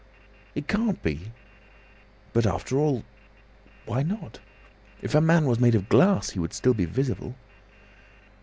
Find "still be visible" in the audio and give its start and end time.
6.53-7.35